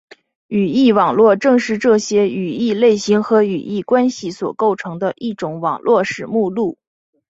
[0.47, 6.79] 语义网络正是这些语义类型和语义关系所构成的一种网络式目录。